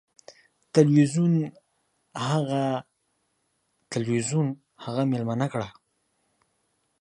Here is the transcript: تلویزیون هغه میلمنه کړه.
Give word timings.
تلویزیون 3.93 4.47
هغه 4.85 5.03
میلمنه 5.11 5.47
کړه. 5.53 5.67